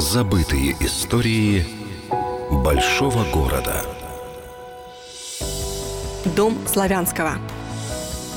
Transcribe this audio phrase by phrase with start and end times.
[0.00, 1.66] Забытые истории
[2.50, 3.84] большого города.
[6.24, 7.32] Дом Славянского.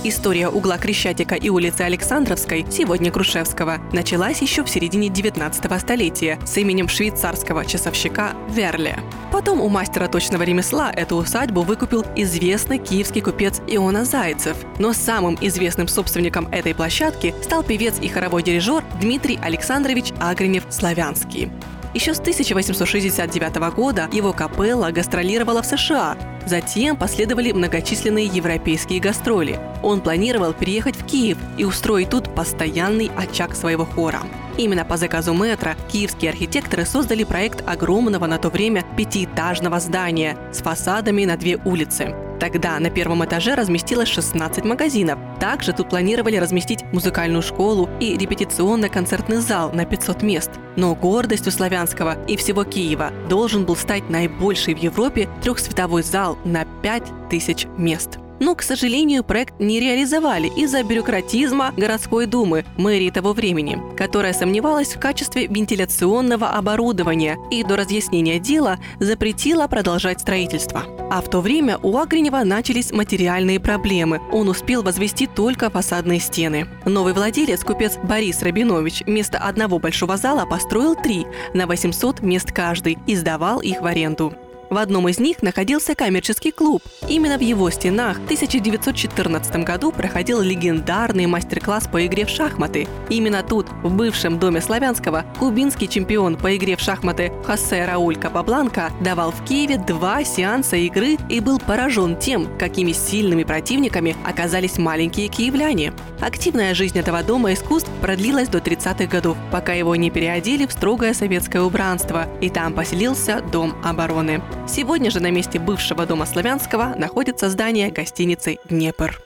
[0.06, 6.58] История угла Крещатика и улицы Александровской, сегодня Крушевского, началась еще в середине 19 столетия с
[6.58, 9.00] именем швейцарского часовщика Верле.
[9.32, 14.58] Потом у мастера точного ремесла эту усадьбу выкупил известный киевский купец Иона Зайцев.
[14.78, 21.50] Но самым известным собственником этой площадки стал певец и хоровой дирижер Дмитрий Александрович Агренев-Славянский.
[21.94, 26.18] Еще с 1869 года его капелла гастролировала в США.
[26.48, 29.60] Затем последовали многочисленные европейские гастроли.
[29.84, 34.22] Он планировал переехать в Киев и устроить тут постоянный очаг своего хора.
[34.58, 40.62] Именно по заказу метра киевские архитекторы создали проект огромного на то время пятиэтажного здания с
[40.62, 42.16] фасадами на две улицы.
[42.44, 45.18] Тогда на первом этаже разместилось 16 магазинов.
[45.40, 50.52] Также тут планировали разместить музыкальную школу и репетиционно-концертный зал на 500 мест.
[50.76, 56.66] Но гордостью Славянского и всего Киева должен был стать наибольший в Европе трехсветовой зал на
[56.66, 58.20] 5000 мест.
[58.44, 64.96] Но, к сожалению, проект не реализовали из-за бюрократизма городской думы, мэрии того времени, которая сомневалась
[64.96, 70.84] в качестве вентиляционного оборудования и до разъяснения дела запретила продолжать строительство.
[71.10, 74.20] А в то время у Агренева начались материальные проблемы.
[74.34, 76.68] Он успел возвести только фасадные стены.
[76.84, 82.98] Новый владелец, купец Борис Рабинович, вместо одного большого зала построил три на 800 мест каждый
[83.08, 84.34] и сдавал их в аренду.
[84.74, 86.82] В одном из них находился коммерческий клуб.
[87.08, 92.88] Именно в его стенах в 1914 году проходил легендарный мастер-класс по игре в шахматы.
[93.08, 98.90] Именно тут, в бывшем доме Славянского, кубинский чемпион по игре в шахматы Хосе Рауль Капабланка
[99.00, 105.28] давал в Киеве два сеанса игры и был поражен тем, какими сильными противниками оказались маленькие
[105.28, 105.94] киевляне.
[106.20, 111.14] Активная жизнь этого дома искусств продлилась до 30-х годов, пока его не переодели в строгое
[111.14, 114.42] советское убранство, и там поселился Дом обороны.
[114.68, 119.22] Сегодня же на месте бывшего дома Славянского находится здание гостиницы «Днепр».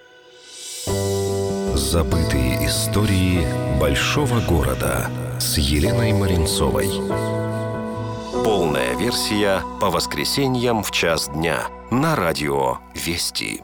[1.75, 3.45] Забытые истории
[3.79, 6.89] большого города с Еленой Маринцовой.
[8.43, 13.61] Полная версия по воскресеньям в час дня на радио «Вести».